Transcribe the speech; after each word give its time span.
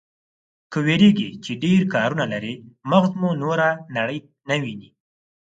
که 0.71 0.77
وېرېږئ 0.85 1.29
چې 1.43 1.51
ډېر 1.63 1.79
کارونه 1.93 2.25
لرئ، 2.33 2.55
مغز 2.91 3.11
مو 3.19 3.29
نوره 3.43 3.69
نړۍ 3.97 4.19
نه 4.49 4.55
ويني. 4.61 4.89